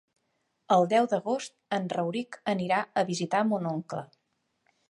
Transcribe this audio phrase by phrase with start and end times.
[0.75, 4.05] El deu d'agost en Rauric anirà a visitar mon oncle.